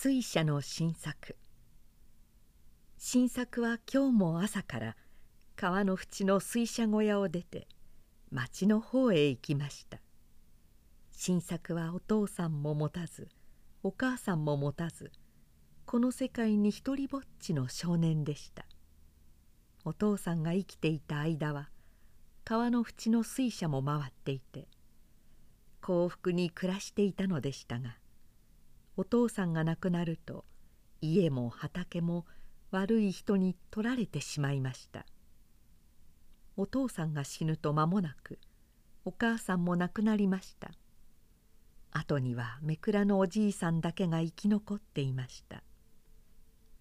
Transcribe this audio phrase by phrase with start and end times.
[0.00, 1.34] 水車の新作。
[2.98, 4.96] 新作は今日も朝から
[5.56, 7.66] 川の縁の水車小屋を出て
[8.30, 9.98] 町の方へ行きました。
[11.10, 13.26] 新作はお父さんも持たず
[13.82, 15.10] お母さんも持たず
[15.84, 18.66] この世界に一りぼっちの少年でした。
[19.84, 21.70] お父さんが生きていた間は
[22.44, 24.68] 川の縁の水車も回っていて
[25.80, 27.96] 幸福に暮らしていたのでしたが
[28.98, 30.44] お父さんが亡くなると
[31.00, 32.26] 家も畑も
[32.72, 35.06] 悪い人に取られてしまいました。
[36.56, 38.40] お父さんが死ぬと間もなく
[39.04, 40.72] お母さんも亡くなりました。
[41.92, 45.62] 後にはめくらのおじいさんだけが生き残っていました。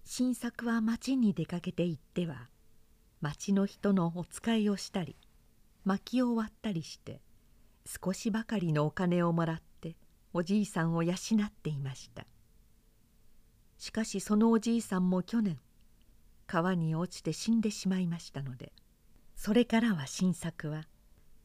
[0.03, 2.49] 新作は町に出かけて行っては
[3.21, 5.17] 町の人のお使いをしたり
[5.85, 7.21] 薪を割ったりして
[7.85, 9.95] 少しばかりのお金をもらって
[10.39, 12.27] おじいさんを養っていました。
[13.79, 15.57] しかしそのおじいさんも去年
[16.45, 18.71] 川に落ちて死んでしまいましたので
[19.35, 20.83] それからは新作は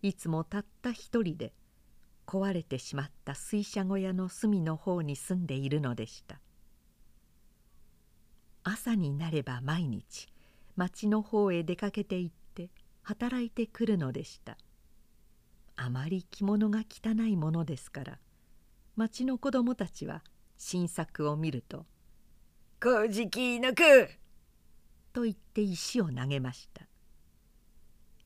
[0.02, 1.54] いつもたった一人で
[2.26, 6.38] 壊れてしまった水車小屋の隅の方に住んでいるのでした。
[8.62, 10.28] 朝になれば毎日
[10.76, 12.68] 町の方へ出かけて行って
[13.00, 14.58] 働いてくるのでした。
[15.76, 18.18] あまり着物が汚いものですから
[18.96, 20.22] 町の子供たちは
[20.58, 21.86] 新作を見ると
[22.82, 24.10] 「こじきのく!」
[25.12, 26.86] と言って石を投げました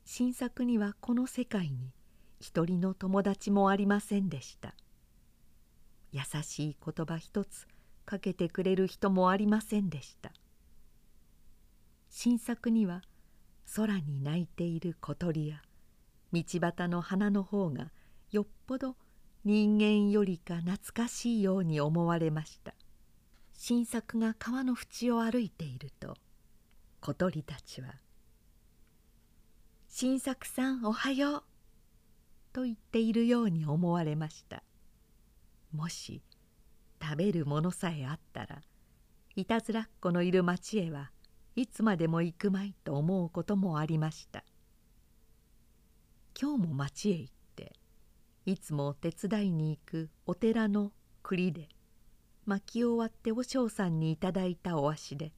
[0.05, 1.92] 新作にはこの世界に
[2.41, 4.75] 一人の友達もありませんでした
[6.12, 7.67] 優しい言葉一つ
[8.05, 10.33] かけてくれる人もありませんでした
[12.08, 13.03] 新作には
[13.75, 15.62] 空に鳴いている小鳥や
[16.33, 17.92] 道端の花の方が
[18.30, 18.97] よっぽど
[19.47, 22.75] 人間よりか懐かしいように思われました。
[23.52, 26.16] 新作が川の縁を歩いていると
[27.00, 27.94] 小鳥たちは
[29.86, 31.45] 「新作さんおはよう」
[32.52, 34.64] と言っているように思われました。
[35.70, 36.23] もし
[37.01, 38.63] 食べるものさえあったら
[39.36, 41.13] いたずらっ子のいる町へは
[41.55, 44.45] いつまでも行くまいと思うこともありました。
[46.36, 47.36] 今日も町へ行
[48.46, 50.92] いつも手伝いに行くお寺の
[51.24, 51.68] 栗で
[52.45, 55.33] 薪を割って和尚さんにいただいたお足で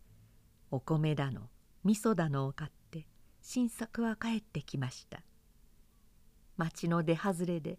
[0.71, 1.49] お米だの
[1.85, 3.07] 味噌だのを買って
[3.41, 5.23] 新作は帰ってきました
[6.59, 7.79] 町の出外れで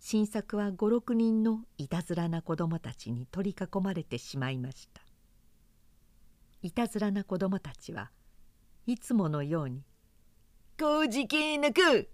[0.00, 5.02] 新作は五六人のいたずらな子供たちに取り囲まれてしまいました
[6.62, 8.10] いたずらな子供たちは
[8.86, 9.82] いつものように
[10.80, 12.08] 「こうじきぬく!」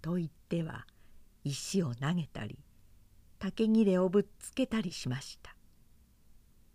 [0.00, 0.86] と言っては
[1.46, 2.58] 石を投げたり
[3.38, 5.54] 竹切れをぶっつけたりしました。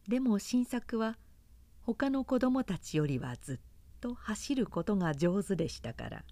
[0.07, 1.17] でも新作は
[1.81, 3.57] 他の子供たちよりはずっ
[3.99, 6.23] と走ることが上手でしたから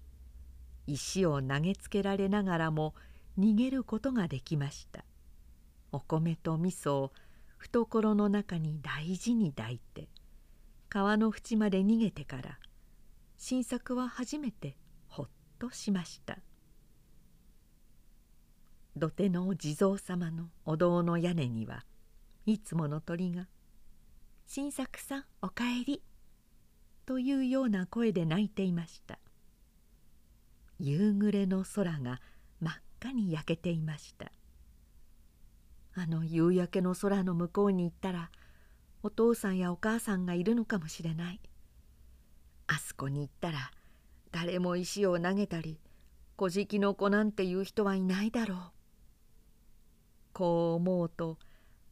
[0.86, 2.94] 石を投げつけられながらも
[3.38, 5.04] 逃げることができました。
[5.92, 7.12] お米と味噌を
[7.58, 10.08] 懐の中に大事に抱いて
[10.88, 12.58] 川の縁まで逃げてから
[13.36, 14.76] 新作は初めて
[15.08, 15.28] ほっ
[15.58, 16.38] としました。
[18.96, 21.84] 土手の地蔵様のお堂の屋根には
[22.44, 23.48] いつもの鳥が
[24.46, 26.02] 「新作さんおかえり」
[27.06, 29.18] というような声で鳴いていました。
[30.78, 32.20] 夕暮れの空が
[32.60, 34.32] 真っ赤に焼けていました。
[35.94, 38.30] あの夕焼けの空の向こうに行ったら
[39.02, 41.40] お父さんやお母さんがいるのかもしれない。
[42.66, 43.70] あそこに行ったら
[44.30, 45.80] 誰も石を投げたり
[46.36, 48.79] 小じの子なんていう人はいないだろう。
[50.40, 51.36] こう思うと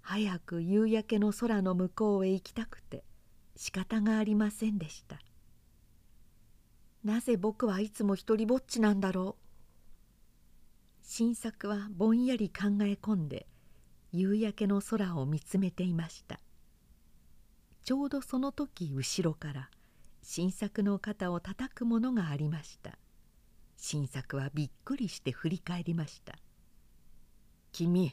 [0.01, 3.05] 早く夕焼けの空の向こうへ行きたくて
[3.57, 5.21] 仕方がありませんでした。
[7.05, 9.45] なぜ僕はいつも一りぼっちなんだろう。
[11.03, 13.47] 新作はぼんやり考え込んで
[14.13, 16.41] 夕焼けの空を見つめていました。
[17.85, 19.71] ちょうどその時後ろから
[20.23, 22.97] 新作の肩を叩くものがありました。
[23.77, 26.39] 新作はびっくりして振り返りました
[27.73, 28.12] 「君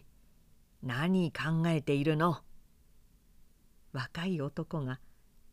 [0.83, 2.41] 何考えているの?」
[3.93, 4.99] 若い男が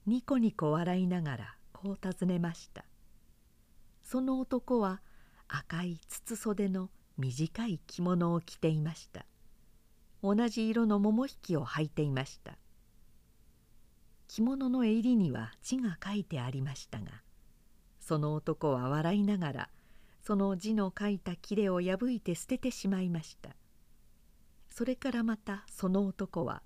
[0.06, 2.84] ニコニコ笑いながらこう尋ねました。
[4.02, 5.00] その男は
[5.48, 9.26] 赤い筒袖の短い着物を着ていました。
[10.22, 12.58] 同じ色の桃引きを履いていました。
[14.32, 17.22] 着物の襟には字が書いてありましたが
[18.00, 19.68] その男は笑いながら
[20.22, 23.50] その字の書いた切れを破いて捨ててしまいました。
[24.72, 26.62] それからまたその男は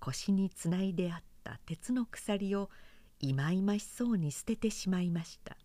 [0.00, 2.70] 腰につないであった鉄の鎖を
[3.20, 5.58] いまいましそうに捨ててしまいました。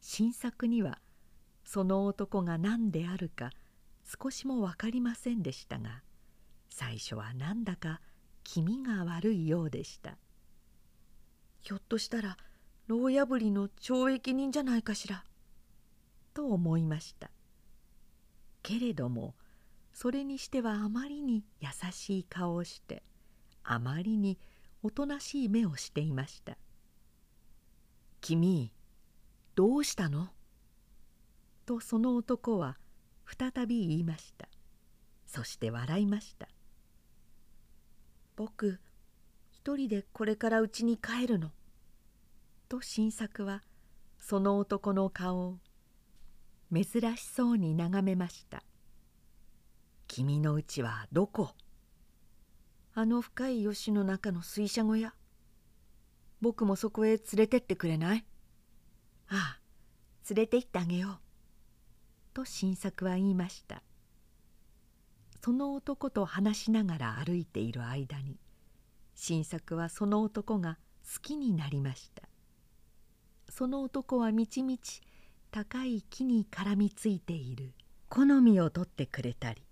[0.00, 0.98] 新作には
[1.64, 3.50] その男が何であるか
[4.20, 6.02] 少しも分かりませんでしたが
[6.68, 8.00] 最初はなんだか
[8.42, 10.18] 気味が悪いようでした。
[11.60, 12.36] ひょっとしたら
[12.88, 15.24] 牢破りの懲役人じゃないかしら
[16.34, 17.30] と思いました。
[18.64, 19.36] けれども
[19.94, 23.02] それにしてはあまりに優しい顔をして
[23.62, 24.38] あまりに
[24.82, 26.58] おとなしい目をしていました
[28.20, 28.72] 「君
[29.54, 30.28] どうしたの?」
[31.64, 32.76] とその男は
[33.24, 34.48] 再び言いました。
[35.26, 36.48] そして笑いました
[38.36, 38.80] 「僕
[39.50, 41.50] 一人でこれからうちに帰るの」
[42.68, 43.62] と新作は
[44.18, 45.58] その男の顔を
[46.72, 48.62] 珍しそうに眺めました
[50.14, 51.56] 「君のうちはどこ?」
[52.94, 55.12] あの深い吉の中の水車小屋。
[56.40, 58.24] 僕もそこへ連れてってくれない？
[59.26, 59.60] ああ
[60.30, 61.18] 連れて行ってあげよう。
[62.32, 63.82] と新作は言いました。
[65.42, 68.38] その男と話しながら歩いている間に
[69.16, 72.22] 新作はその男が好きになりました。
[73.48, 75.00] その男はみちみち
[75.50, 77.74] 高い木に絡みついている。
[78.08, 79.63] 好みを取ってくれたり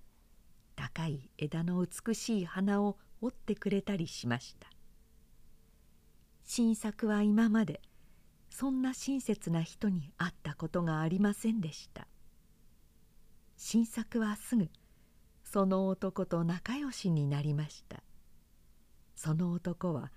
[0.83, 4.69] 高い枝の美しい花を折ってくれたりしました。
[6.43, 7.81] 新作は今まで
[8.51, 12.09] そんな親切な人に会ったことがありませんでした。
[13.57, 14.71] 新作はすぐ
[15.45, 18.03] その男と仲良しになりました。
[19.15, 20.11] その男は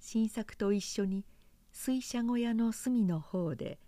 [0.00, 1.26] 新作と一緒に
[1.70, 3.78] 水車小屋の隅の方で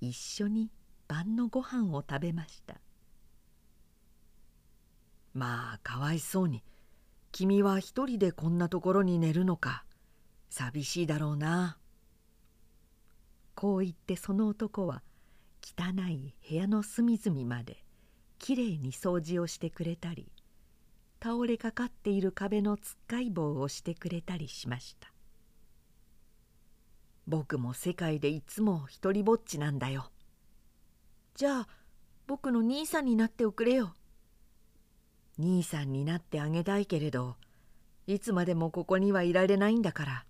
[0.00, 0.70] 一緒に
[1.08, 2.83] 晩のご飯を食べました。
[5.34, 6.62] まあかわいそうに
[7.32, 9.84] 君は一人でこんなところに寝るのか
[10.50, 11.76] 寂しいだろうな
[13.54, 15.02] こう言ってその男は
[15.62, 17.84] 汚い部屋の隅々まで
[18.38, 20.30] きれいに掃除をしてくれたり
[21.22, 25.14] 倒れかかっている壁のつっかい棒をしてくれたりしました
[27.26, 30.10] 僕も世界でいつも一りぼっちなんだよ。
[31.34, 31.68] じゃあ
[32.26, 33.94] 僕の兄さんになっておくれよ。
[35.38, 37.36] 兄さんになってあげたいけれど
[38.06, 40.26] いつまでもここにはいられないんだから。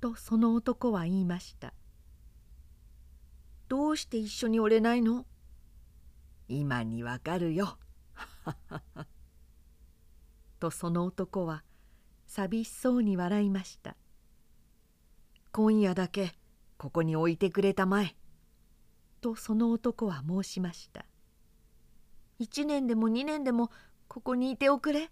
[0.00, 1.74] とその男は言いました。
[3.68, 5.26] どうして一緒におれないの？
[6.48, 7.78] 今にわかるよ。
[10.58, 11.62] とその男は
[12.26, 13.96] 寂しそうに笑いました。
[15.52, 16.34] 今夜だけ
[16.78, 18.16] ここに置いてくれたまえ」
[19.20, 21.04] とその男は申しました
[22.40, 23.70] 「一年でも二年でも
[24.08, 25.10] ここにいておくれ」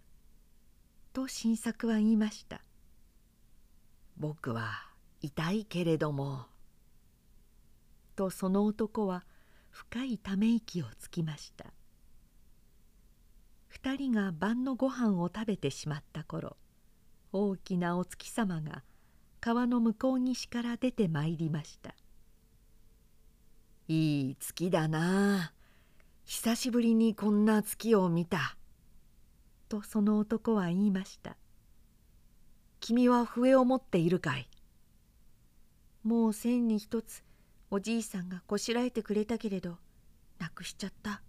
[1.13, 2.65] と新作は言いました
[4.17, 4.91] 「僕は
[5.21, 6.47] 痛いけれども」
[8.17, 9.27] とその男は
[9.71, 11.73] 深いため息をつきました。
[13.69, 16.57] 二人が晩のご飯を食べてしまった頃
[17.33, 18.83] 大きなお月様が
[19.41, 21.95] 川の向こう岸から出てまいりました
[23.87, 25.58] 「いい月だなあ
[26.31, 28.59] 久しぶりにこんな月を見た」
[29.71, 31.39] とその男は言いました
[32.81, 34.47] 「君は笛を持っているかい?」
[36.05, 37.25] もう千に一つ
[37.71, 39.79] おじいさんがこしらえてくれたけれど
[40.39, 41.23] なくしちゃった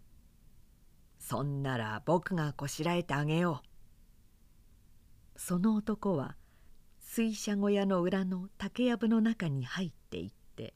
[1.17, 3.63] そんなら僕がこしらえてあげよ
[5.38, 6.35] うその男は
[7.00, 10.75] 水車小屋の裏の竹やぶの中に入っていって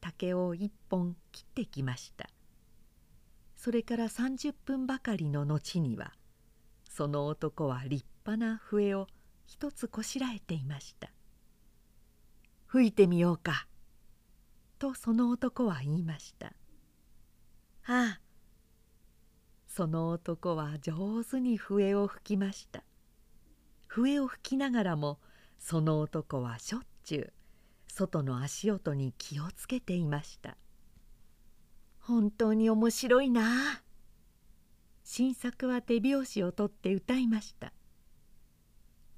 [0.00, 2.31] 竹を一本切ってきました
[3.62, 6.14] それから30分ばかりの後には
[6.90, 9.06] その男は立派な笛を
[9.46, 11.12] 一つこしらえていました
[12.66, 13.68] 「吹いてみようか」
[14.80, 16.54] とその男は言いました
[17.82, 18.20] 「はあ」
[19.68, 22.82] その男は上手に笛を吹きました。
[23.86, 25.20] 笛を吹きながらも
[25.60, 27.32] 「その男はしょっちゅう
[27.86, 30.58] 外の足音に気をつけていました。
[32.02, 33.80] 本当に面白いな。
[35.04, 37.72] 新作は手拍子をとって歌いました。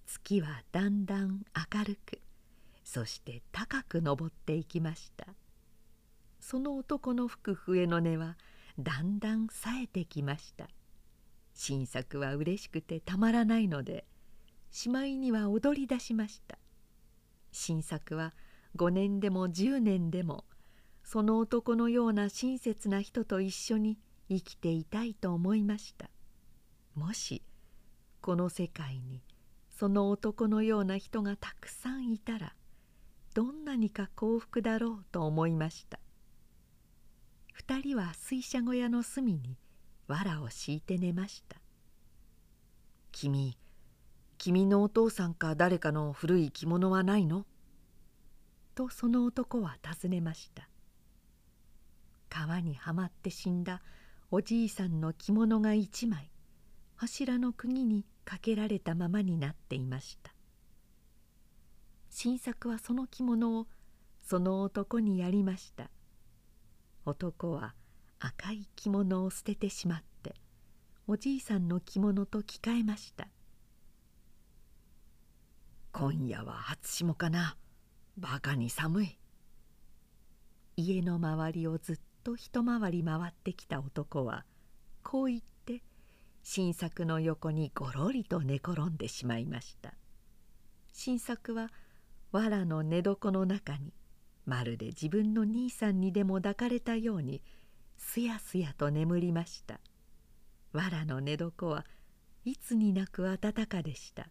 [0.07, 2.21] 月はだんだん明るく
[2.85, 5.29] そして高く登っていきました。
[6.41, 8.37] その男の吹く笛の音は
[8.79, 10.69] だんだん冴えてきました。
[11.55, 14.05] 新作はうれしくてたまらないので
[14.71, 16.59] しまいには踊り出しました。
[17.51, 18.35] 新作は
[18.77, 20.45] 5年でも10年でも
[21.05, 26.11] その男のような親切な人と一緒に生きていたいと思いました。
[26.95, 27.43] もし
[28.21, 29.23] この世界に
[29.71, 32.55] その男のような人がたくさんいたら
[33.35, 36.01] どんなにか幸福だろうと思いました。
[37.53, 39.57] 二人は水車小屋の隅に
[40.09, 41.61] 藁を敷いて寝ました
[43.13, 43.57] 「君
[44.39, 47.47] 君のお父さんか誰かの古い着物はないの?」
[48.75, 50.69] とその男は尋ねました。
[52.37, 53.81] 川にはまって死んだ
[54.33, 56.33] おじいさんの着物が一枚
[56.97, 60.35] 柱の釘にかけられたままになっていました。
[62.11, 63.69] 新作はその着物を
[64.21, 65.91] その男にやりました。
[67.05, 67.77] 男は
[68.19, 70.35] 赤い着物を捨ててしまって
[71.07, 73.29] おじいさんの着物と着替えました。
[75.93, 77.57] 今夜は初霜かな。
[78.17, 79.19] バカに寒い。
[80.77, 84.45] 家の周りをずっと一回り回ってきた男は
[85.03, 85.83] こう言って
[86.43, 89.93] 新作の横にごろりと寝転んでしまいました。
[90.93, 91.71] 新作は
[92.33, 93.93] 藁の寝床の中に
[94.47, 97.43] まるで自分の兄さんにでも抱かれたように
[97.97, 99.81] すやすやと眠りました。
[100.73, 101.85] 藁の寝床は
[102.45, 104.29] いつになく暖かでした。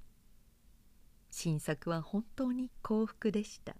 [1.29, 3.75] 新作は本当に幸福でした。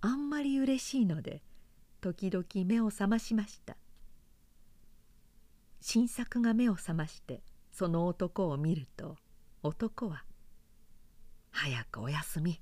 [0.00, 1.42] あんまり嬉しいので
[2.04, 3.78] 時々目を覚ましました。
[5.80, 7.42] 新作が目を覚まして
[7.72, 9.16] その男を見ると
[9.62, 10.26] 男は
[11.50, 12.60] 「早くおやすみ。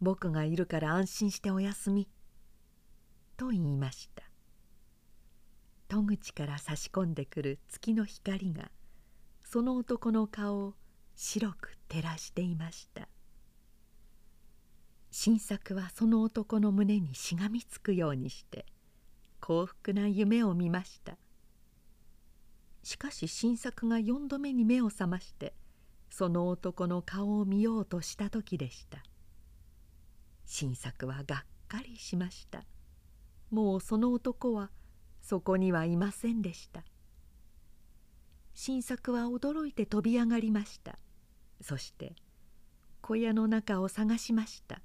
[0.00, 2.08] 僕がいるから安心しておやすみ」
[3.36, 4.22] と言いました。
[5.88, 8.70] 戸口から差し込んでくる月の光が
[9.44, 10.74] その男の顔を
[11.16, 13.10] 白く照らしていました。
[15.10, 18.66] 新作はその男の胸にしがみつくようにして
[19.40, 21.16] 幸福な夢を見ました
[22.82, 25.54] 「しかし新作が4度目に目を覚まして
[26.10, 29.02] その男の顔を見ようとした時でした。
[30.44, 31.38] 新作はがっ
[31.68, 32.64] かりしました。
[33.50, 34.70] もうその男は
[35.22, 36.84] そこにはいませんでした。
[38.54, 40.98] 新作は驚いて飛び上がりました。
[41.60, 42.16] そして
[43.00, 44.82] 小屋の中を探しました。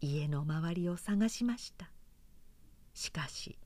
[0.00, 1.90] 家の周りを探しました。
[2.94, 3.58] しかし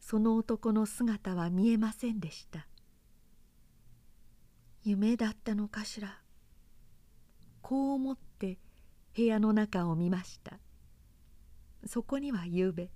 [0.00, 2.66] その男の姿は見えませんでした。
[4.82, 6.20] 夢だったのかしら。
[7.60, 8.58] こう思って
[9.14, 10.58] 部屋の中を見ました。
[11.84, 12.90] そこにはゆうべ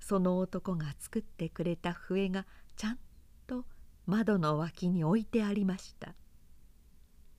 [0.00, 2.46] その男が作ってくれた笛が
[2.76, 2.98] ちゃん
[3.46, 3.64] と
[4.06, 6.14] 窓の脇に置いてありました。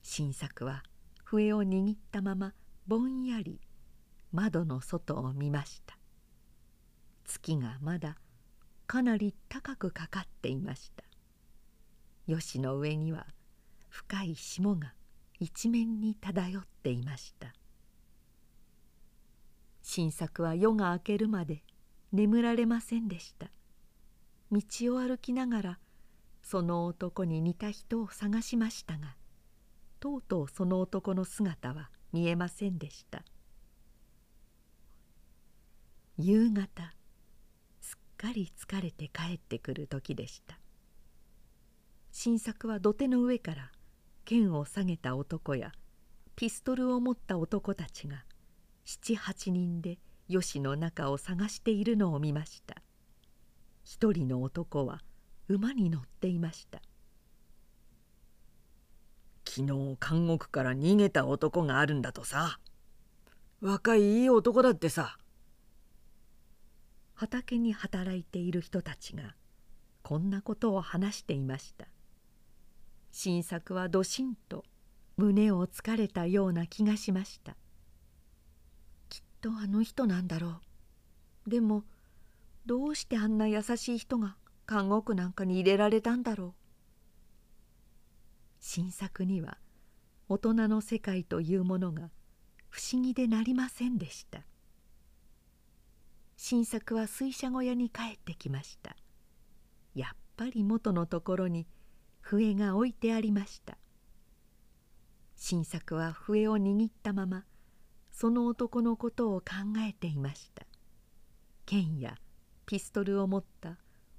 [0.04, 0.84] 新作は
[1.24, 2.54] 笛を握ったまま
[2.86, 3.60] ぼんやり
[4.32, 5.98] 窓の外を見ました。
[7.26, 8.18] 月がまだ
[8.86, 11.04] かなり高くかかっていました。
[12.28, 13.28] 吉の上には
[13.90, 14.94] 深い霜が
[15.40, 17.54] 一面に漂っていました。
[19.82, 21.64] 新作は夜が明けるまで
[22.12, 23.48] 眠られませんでした。
[24.52, 24.62] 道
[24.96, 25.80] を歩きながら
[26.42, 29.18] その男に似た人を探しましたが
[30.00, 33.24] とうとうその男の姿は見えませんでした。
[36.20, 36.96] 夕方
[37.80, 40.58] すっかり疲れて帰ってくる時でした。
[42.12, 43.72] 新作は土手の上から
[44.26, 45.72] 剣を下げた男や
[46.36, 48.24] ピストルを持った男たちが
[48.84, 52.82] 七八人で吉の中を探しているのを見ました。
[53.84, 55.02] 一人の男は
[55.48, 56.82] 馬に乗っていました。
[59.48, 62.60] 昨日監獄から逃げた男があるんだとさ。
[63.62, 65.20] 若いいい男だってさ。
[67.20, 69.34] 畑に働いている人たちが
[70.04, 71.88] こんなことを話していました。
[73.10, 74.64] 新作はどしんと
[75.18, 77.58] 胸をつかれたような気がしました。
[79.10, 80.62] きっとあの人なんだろ
[81.48, 81.50] う。
[81.50, 81.86] でも
[82.68, 84.38] どうしてあんな優しい人が
[84.70, 86.54] 監獄なんかに入れられたんだろう。
[88.60, 89.58] 新作には
[90.30, 92.12] 大人の世界というものが
[92.70, 94.42] 不思議でなりませんでした。
[96.38, 98.96] 新作は水車小屋に帰ってきました。
[99.96, 101.68] やっぱり元のところに
[102.22, 103.78] 笛が置いてありました。
[105.36, 107.44] 新作は笛を握ったまま
[108.12, 109.46] その男のことを考
[109.80, 110.66] えていました。
[111.66, 112.16] 剣や
[112.68, 113.78] ピストルを持った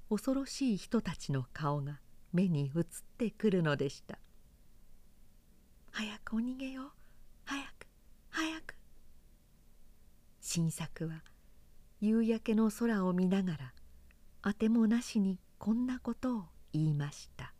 [0.09, 1.99] 恐ろしい人たちの顔が
[2.33, 2.83] 目に映っ
[3.17, 4.19] てくるのでした。
[5.91, 6.91] 早くお逃げよ
[7.45, 7.87] 早く
[8.29, 8.75] 早く。
[10.41, 11.23] 新作は
[12.01, 13.73] 夕焼けの空を見ながら
[14.41, 17.53] あてもなしにこんなことを言いました。